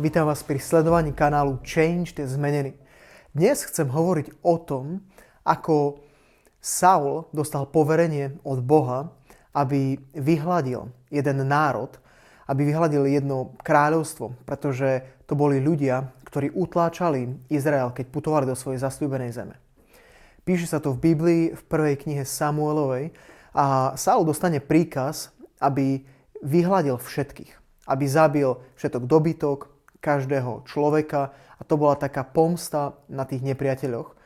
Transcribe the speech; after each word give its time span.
Vítam 0.00 0.32
vás 0.32 0.40
pri 0.40 0.56
sledovaní 0.56 1.12
kanálu 1.12 1.60
Changed 1.60 2.16
Zmenený. 2.16 2.72
Dnes 3.36 3.60
chcem 3.68 3.84
hovoriť 3.84 4.32
o 4.40 4.56
tom, 4.56 5.04
ako 5.44 6.00
Saul 6.56 7.28
dostal 7.36 7.68
poverenie 7.68 8.40
od 8.40 8.64
Boha, 8.64 9.12
aby 9.52 10.00
vyhľadil 10.16 10.88
jeden 11.12 11.38
národ, 11.44 12.00
aby 12.48 12.72
vyhľadil 12.72 13.12
jedno 13.12 13.52
kráľovstvo, 13.60 14.40
pretože 14.48 15.04
to 15.28 15.36
boli 15.36 15.60
ľudia, 15.60 16.16
ktorí 16.24 16.48
utláčali 16.56 17.52
Izrael, 17.52 17.92
keď 17.92 18.08
putovali 18.08 18.48
do 18.48 18.56
svojej 18.56 18.80
zasľúbenej 18.80 19.36
zeme. 19.36 19.60
Píše 20.48 20.64
sa 20.64 20.80
to 20.80 20.96
v 20.96 21.12
Biblii 21.12 21.52
v 21.52 21.62
prvej 21.68 22.00
knihe 22.00 22.24
Samuelovej 22.24 23.12
a 23.52 23.92
Saul 24.00 24.24
dostane 24.24 24.64
príkaz, 24.64 25.28
aby 25.60 26.08
vyhľadil 26.40 26.96
všetkých. 26.96 27.84
Aby 27.84 28.04
zabil 28.08 28.48
všetok 28.80 29.04
dobytok, 29.04 29.68
každého 30.00 30.64
človeka 30.64 31.30
a 31.30 31.62
to 31.62 31.76
bola 31.76 31.94
taká 31.94 32.24
pomsta 32.24 32.96
na 33.06 33.28
tých 33.28 33.44
nepriateľoch. 33.44 34.16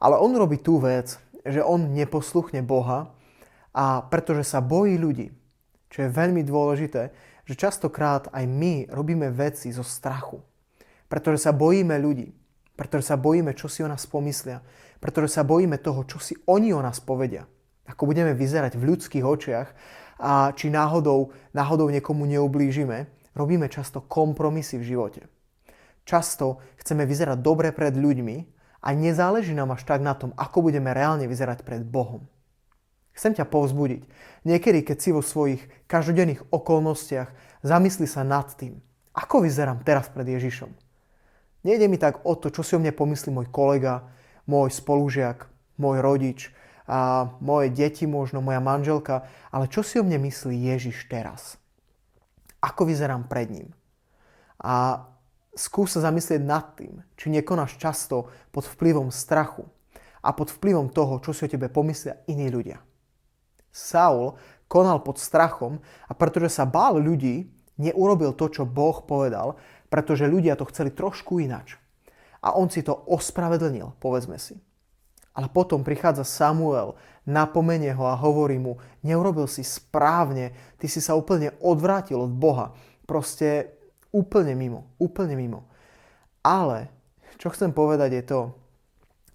Ale 0.00 0.16
on 0.16 0.32
robí 0.34 0.58
tú 0.58 0.80
vec, 0.80 1.20
že 1.44 1.60
on 1.60 1.92
neposluchne 1.92 2.64
Boha 2.64 3.12
a 3.76 4.02
pretože 4.08 4.48
sa 4.48 4.64
bojí 4.64 4.96
ľudí, 4.96 5.30
čo 5.92 6.04
je 6.04 6.10
veľmi 6.10 6.42
dôležité, 6.42 7.12
že 7.48 7.54
častokrát 7.56 8.28
aj 8.32 8.44
my 8.44 8.92
robíme 8.92 9.28
veci 9.32 9.72
zo 9.72 9.84
strachu. 9.84 10.40
Pretože 11.08 11.48
sa 11.48 11.52
bojíme 11.56 11.96
ľudí, 11.96 12.28
pretože 12.76 13.08
sa 13.08 13.16
bojíme, 13.16 13.56
čo 13.56 13.68
si 13.68 13.80
o 13.80 13.88
nás 13.88 14.04
pomyslia, 14.04 14.60
pretože 15.00 15.32
sa 15.32 15.42
bojíme 15.44 15.80
toho, 15.80 16.04
čo 16.04 16.20
si 16.20 16.36
oni 16.44 16.76
o 16.76 16.84
nás 16.84 17.00
povedia. 17.00 17.48
Ako 17.88 18.04
budeme 18.04 18.36
vyzerať 18.36 18.76
v 18.76 18.92
ľudských 18.92 19.24
očiach 19.24 19.68
a 20.20 20.52
či 20.52 20.68
náhodou, 20.68 21.32
náhodou 21.56 21.88
niekomu 21.88 22.28
neublížime 22.28 23.17
robíme 23.38 23.70
často 23.70 24.02
kompromisy 24.02 24.82
v 24.82 24.88
živote. 24.90 25.22
Často 26.02 26.58
chceme 26.82 27.06
vyzerať 27.06 27.38
dobre 27.38 27.70
pred 27.70 27.94
ľuďmi 27.94 28.36
a 28.82 28.88
nezáleží 28.90 29.54
nám 29.54 29.78
až 29.78 29.86
tak 29.86 30.02
na 30.02 30.18
tom, 30.18 30.34
ako 30.34 30.66
budeme 30.66 30.90
reálne 30.90 31.30
vyzerať 31.30 31.62
pred 31.62 31.86
Bohom. 31.86 32.26
Chcem 33.14 33.34
ťa 33.34 33.46
povzbudiť. 33.46 34.02
Niekedy, 34.46 34.82
keď 34.82 34.96
si 34.98 35.10
vo 35.14 35.22
svojich 35.22 35.62
každodenných 35.86 36.50
okolnostiach 36.50 37.30
zamysli 37.62 38.10
sa 38.10 38.26
nad 38.26 38.50
tým, 38.58 38.78
ako 39.14 39.46
vyzerám 39.46 39.82
teraz 39.86 40.10
pred 40.10 40.26
Ježišom. 40.26 40.70
Nejde 41.66 41.90
mi 41.90 41.98
tak 41.98 42.22
o 42.22 42.38
to, 42.38 42.54
čo 42.54 42.62
si 42.62 42.74
o 42.74 42.82
mne 42.82 42.94
pomyslí 42.94 43.34
môj 43.34 43.50
kolega, 43.50 44.06
môj 44.46 44.70
spolužiak, 44.70 45.50
môj 45.78 45.98
rodič, 45.98 46.40
a 46.88 47.28
moje 47.44 47.68
deti 47.68 48.08
možno, 48.08 48.40
moja 48.40 48.64
manželka, 48.64 49.28
ale 49.52 49.68
čo 49.68 49.84
si 49.84 50.00
o 50.00 50.06
mne 50.06 50.24
myslí 50.24 50.72
Ježiš 50.72 51.04
teraz 51.12 51.60
ako 52.62 52.82
vyzerám 52.88 53.30
pred 53.30 53.48
ním. 53.50 53.68
A 54.58 55.06
skús 55.54 55.94
sa 55.94 56.10
zamyslieť 56.10 56.42
nad 56.42 56.74
tým, 56.74 57.02
či 57.14 57.30
nekonáš 57.30 57.78
často 57.78 58.30
pod 58.50 58.66
vplyvom 58.66 59.10
strachu 59.14 59.66
a 60.22 60.34
pod 60.34 60.50
vplyvom 60.50 60.90
toho, 60.90 61.22
čo 61.22 61.30
si 61.30 61.46
o 61.46 61.52
tebe 61.52 61.70
pomyslia 61.70 62.18
iní 62.26 62.50
ľudia. 62.50 62.82
Saul 63.70 64.34
konal 64.66 65.02
pod 65.02 65.22
strachom 65.22 65.78
a 66.10 66.12
pretože 66.12 66.58
sa 66.58 66.66
bál 66.66 66.98
ľudí, 66.98 67.46
neurobil 67.78 68.34
to, 68.34 68.50
čo 68.50 68.66
Boh 68.66 69.02
povedal, 69.06 69.54
pretože 69.88 70.28
ľudia 70.28 70.58
to 70.58 70.66
chceli 70.68 70.90
trošku 70.90 71.38
inač. 71.38 71.78
A 72.42 72.54
on 72.54 72.70
si 72.70 72.82
to 72.86 72.94
ospravedlnil, 72.94 73.98
povedzme 73.98 74.38
si. 74.38 74.58
Ale 75.38 75.46
potom 75.46 75.86
prichádza 75.86 76.26
Samuel, 76.26 76.98
napomenie 77.22 77.94
ho 77.94 78.10
a 78.10 78.18
hovorí 78.18 78.58
mu, 78.58 78.82
neurobil 79.06 79.46
si 79.46 79.62
správne, 79.62 80.50
ty 80.82 80.90
si 80.90 80.98
sa 80.98 81.14
úplne 81.14 81.54
odvrátil 81.62 82.18
od 82.18 82.34
Boha. 82.34 82.74
Proste 83.06 83.78
úplne 84.10 84.58
mimo, 84.58 84.90
úplne 84.98 85.38
mimo. 85.38 85.70
Ale 86.42 86.90
čo 87.38 87.54
chcem 87.54 87.70
povedať 87.70 88.10
je 88.18 88.24
to, 88.26 88.40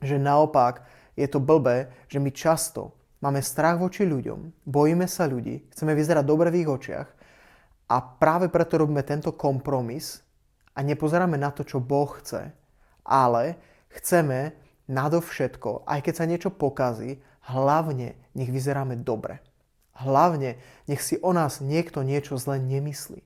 že 0.04 0.20
naopak 0.20 0.84
je 1.16 1.24
to 1.32 1.40
blbé, 1.40 1.88
že 2.12 2.20
my 2.20 2.36
často 2.36 2.92
máme 3.24 3.40
strach 3.40 3.80
voči 3.80 4.04
ľuďom, 4.04 4.68
bojíme 4.68 5.08
sa 5.08 5.24
ľudí, 5.24 5.72
chceme 5.72 5.96
vyzerať 5.96 6.28
dobre 6.28 6.52
v 6.52 6.68
ich 6.68 6.70
očiach 6.70 7.08
a 7.88 7.96
práve 8.04 8.52
preto 8.52 8.76
robíme 8.76 9.08
tento 9.08 9.32
kompromis 9.32 10.20
a 10.76 10.84
nepozeráme 10.84 11.40
na 11.40 11.56
to, 11.56 11.64
čo 11.64 11.80
Boh 11.80 12.12
chce, 12.20 12.52
ale 13.08 13.56
chceme 13.88 14.63
nadovšetko, 14.94 15.90
aj 15.90 16.00
keď 16.06 16.14
sa 16.14 16.30
niečo 16.30 16.50
pokazí, 16.54 17.18
hlavne 17.50 18.14
nech 18.38 18.54
vyzeráme 18.54 19.02
dobre. 19.02 19.42
Hlavne 19.98 20.62
nech 20.86 21.02
si 21.02 21.18
o 21.22 21.34
nás 21.34 21.62
niekto 21.62 22.06
niečo 22.06 22.38
zle 22.38 22.62
nemyslí. 22.62 23.22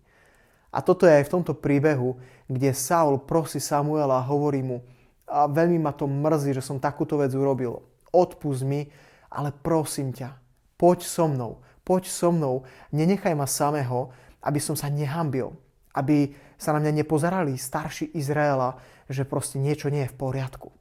A 0.71 0.83
toto 0.83 1.07
je 1.07 1.19
aj 1.19 1.27
v 1.27 1.33
tomto 1.39 1.53
príbehu, 1.55 2.19
kde 2.47 2.75
Saul 2.75 3.19
prosí 3.23 3.59
Samuela 3.59 4.19
a 4.19 4.27
hovorí 4.27 4.63
mu, 4.63 4.83
a 5.27 5.43
veľmi 5.43 5.79
ma 5.83 5.91
to 5.91 6.07
mrzí, 6.07 6.55
že 6.55 6.63
som 6.63 6.79
takúto 6.79 7.19
vec 7.19 7.35
urobil. 7.35 7.83
Odpust 8.15 8.63
mi, 8.63 8.87
ale 9.27 9.51
prosím 9.51 10.15
ťa, 10.15 10.39
poď 10.79 11.03
so 11.03 11.27
mnou, 11.27 11.59
poď 11.83 12.07
so 12.07 12.31
mnou, 12.31 12.63
nenechaj 12.95 13.35
ma 13.35 13.43
samého, 13.43 14.15
aby 14.39 14.59
som 14.63 14.79
sa 14.79 14.87
nehambil, 14.87 15.51
aby 15.91 16.31
sa 16.55 16.71
na 16.71 16.79
mňa 16.79 17.03
nepozerali 17.03 17.59
starší 17.59 18.15
Izraela, 18.15 18.79
že 19.11 19.27
proste 19.27 19.59
niečo 19.59 19.91
nie 19.91 20.07
je 20.07 20.11
v 20.15 20.19
poriadku. 20.19 20.71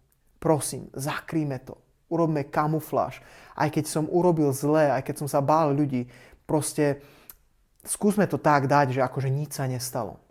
Prosím, 0.47 0.87
zakrýme 0.95 1.59
to. 1.59 1.75
Urobme 2.07 2.47
kamufláž. 2.47 3.19
Aj 3.59 3.67
keď 3.67 3.91
som 3.91 4.07
urobil 4.07 4.55
zlé, 4.55 4.95
aj 4.95 5.03
keď 5.03 5.15
som 5.19 5.27
sa 5.27 5.43
bál 5.43 5.75
ľudí, 5.75 6.07
proste 6.47 7.03
skúsme 7.83 8.31
to 8.31 8.39
tak 8.39 8.71
dať, 8.71 8.95
že 8.95 9.03
akože 9.03 9.27
nič 9.27 9.59
sa 9.59 9.67
nestalo. 9.67 10.23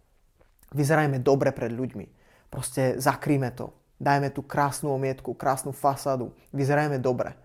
Vyzerajme 0.72 1.20
dobre 1.20 1.52
pred 1.52 1.68
ľuďmi. 1.68 2.08
Proste 2.48 2.96
zakrýme 2.96 3.52
to. 3.60 3.76
Dajme 4.00 4.32
tu 4.32 4.40
krásnu 4.40 4.96
omietku, 4.96 5.36
krásnu 5.36 5.76
fasádu. 5.76 6.32
Vyzerajme 6.56 6.96
dobre. 6.96 7.36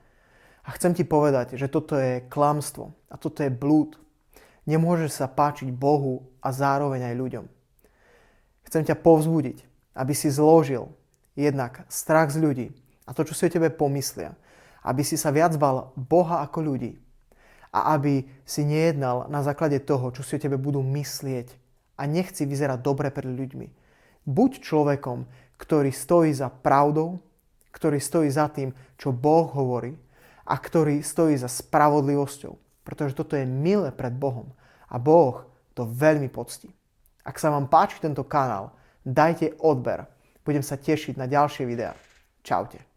A 0.62 0.70
chcem 0.78 0.94
ti 0.94 1.02
povedať, 1.02 1.58
že 1.58 1.66
toto 1.66 1.98
je 1.98 2.22
klamstvo 2.30 2.94
a 3.10 3.18
toto 3.18 3.42
je 3.42 3.50
blúd. 3.50 3.98
Nemôže 4.62 5.10
sa 5.10 5.26
páčiť 5.26 5.74
Bohu 5.74 6.22
a 6.38 6.54
zároveň 6.54 7.10
aj 7.10 7.18
ľuďom. 7.18 7.44
Chcem 8.70 8.86
ťa 8.86 8.94
povzbudiť, 8.94 9.58
aby 9.98 10.14
si 10.14 10.30
zložil 10.30 10.99
jednak 11.40 11.88
strach 11.88 12.28
z 12.28 12.38
ľudí 12.44 12.68
a 13.10 13.16
to, 13.16 13.26
čo 13.26 13.34
si 13.34 13.50
o 13.50 13.50
tebe 13.50 13.74
pomyslia. 13.74 14.38
Aby 14.86 15.02
si 15.02 15.18
sa 15.18 15.34
viac 15.34 15.58
bal 15.58 15.90
Boha 15.98 16.46
ako 16.46 16.62
ľudí. 16.62 16.94
A 17.74 17.98
aby 17.98 18.22
si 18.46 18.62
nejednal 18.62 19.26
na 19.26 19.42
základe 19.42 19.82
toho, 19.82 20.14
čo 20.14 20.22
si 20.22 20.38
o 20.38 20.42
tebe 20.42 20.54
budú 20.54 20.78
myslieť. 20.78 21.50
A 21.98 22.06
nechci 22.06 22.46
vyzerať 22.46 22.78
dobre 22.78 23.10
pred 23.10 23.26
ľuďmi. 23.26 23.66
Buď 24.30 24.62
človekom, 24.62 25.26
ktorý 25.58 25.90
stojí 25.90 26.30
za 26.30 26.48
pravdou, 26.48 27.18
ktorý 27.74 27.98
stojí 27.98 28.30
za 28.30 28.46
tým, 28.46 28.70
čo 28.94 29.10
Boh 29.10 29.50
hovorí 29.50 29.98
a 30.46 30.54
ktorý 30.54 31.02
stojí 31.02 31.34
za 31.34 31.50
spravodlivosťou. 31.50 32.86
Pretože 32.86 33.18
toto 33.18 33.34
je 33.34 33.44
milé 33.44 33.90
pred 33.90 34.14
Bohom. 34.14 34.54
A 34.86 35.02
Boh 35.02 35.50
to 35.74 35.82
veľmi 35.82 36.30
poctí. 36.30 36.70
Ak 37.26 37.42
sa 37.42 37.50
vám 37.50 37.66
páči 37.66 37.98
tento 38.00 38.22
kanál, 38.22 38.72
dajte 39.02 39.58
odber 39.60 40.08
budem 40.44 40.64
sa 40.64 40.76
tešiť 40.76 41.16
na 41.16 41.30
ďalšie 41.30 41.64
videá. 41.64 41.94
Čaute. 42.42 42.89